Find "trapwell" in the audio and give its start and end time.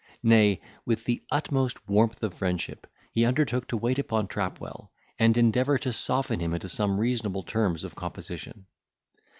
4.27-4.89